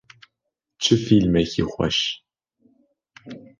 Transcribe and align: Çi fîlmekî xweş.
Çi 0.81 0.95
fîlmekî 1.03 1.63
xweş. 1.71 1.97